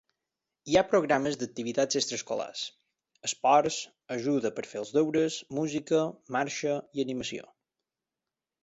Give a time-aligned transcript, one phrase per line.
[0.69, 2.63] Hi ha programes d'activitats extraescolars,
[3.29, 3.79] esports,
[4.17, 6.05] ajuda per fer els deures, música,
[6.39, 7.49] marxa i animació.